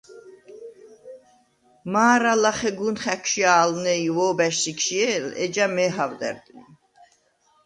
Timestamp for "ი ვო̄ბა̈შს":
4.07-4.63